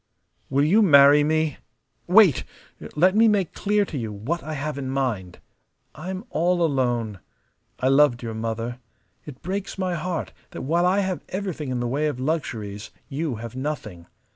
[0.49, 1.57] "Will you marry me?
[2.07, 2.43] Wait!
[2.95, 5.37] Let me make clear to you what I have in mind.
[5.93, 7.19] I'm all alone.
[7.79, 8.79] I loved your mother.
[9.27, 13.35] It breaks my heart that while I have everything in the way of luxuries you
[13.35, 14.07] have nothing.